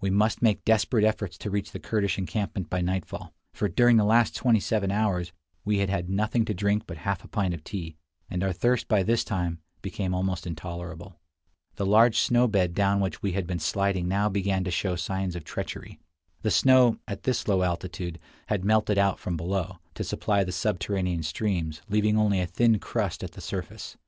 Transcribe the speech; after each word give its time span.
We 0.00 0.08
must 0.08 0.40
make 0.40 0.64
desperate 0.64 1.04
efforts 1.04 1.36
to 1.36 1.50
reach 1.50 1.72
the 1.72 1.78
Kurdish 1.78 2.16
encampment 2.16 2.70
by 2.70 2.80
nightfall; 2.80 3.34
for 3.52 3.68
during 3.68 3.98
the 3.98 4.04
last 4.04 4.34
twenty 4.34 4.58
seven 4.58 4.90
hours 4.90 5.30
we 5.62 5.80
had 5.80 5.90
had 5.90 6.08
nothing 6.08 6.46
to 6.46 6.54
drink 6.54 6.84
but 6.86 6.96
half 6.96 7.22
a 7.22 7.28
pint 7.28 7.52
of 7.52 7.62
tea, 7.64 7.94
and 8.30 8.42
our 8.42 8.54
thirst 8.54 8.88
by 8.88 9.02
this 9.02 9.24
time 9.24 9.58
became 9.82 10.14
almost 10.14 10.46
intolerable. 10.46 11.20
The 11.76 11.84
large 11.84 12.18
snow 12.18 12.48
bed 12.48 12.72
down 12.72 13.00
which 13.00 13.20
we 13.20 13.32
had 13.32 13.46
been 13.46 13.58
sliding 13.58 14.08
now 14.08 14.30
began 14.30 14.64
to 14.64 14.70
show 14.70 14.96
signs 14.96 15.36
of 15.36 15.44
treachery. 15.44 16.00
The 16.40 16.50
snow, 16.50 16.98
at 17.06 17.24
this 17.24 17.46
low 17.46 17.60
altitude, 17.62 18.18
had 18.46 18.64
melted 18.64 18.96
out 18.96 19.18
from 19.18 19.36
below, 19.36 19.80
to 19.96 20.02
supply 20.02 20.44
the 20.44 20.50
subterranean 20.52 21.22
streams, 21.24 21.82
leaving 21.90 22.16
only 22.16 22.40
a 22.40 22.46
thin 22.46 22.78
crust 22.78 23.22
at 23.22 23.32
the 23.32 23.42
surface. 23.42 23.98